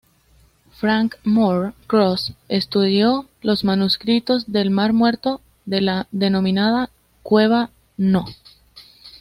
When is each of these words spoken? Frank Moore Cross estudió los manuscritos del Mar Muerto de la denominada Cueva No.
Frank 0.71 1.13
Moore 1.25 1.73
Cross 1.85 2.33
estudió 2.49 3.27
los 3.43 3.63
manuscritos 3.63 4.51
del 4.51 4.71
Mar 4.71 4.93
Muerto 4.93 5.41
de 5.67 5.81
la 5.81 6.07
denominada 6.11 6.89
Cueva 7.21 7.69
No. 7.97 8.25